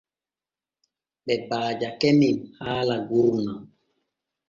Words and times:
Ɓe 1.25 1.33
baajake 1.49 2.09
men 2.19 2.37
haala 2.59 2.95
gurnan. 3.09 3.59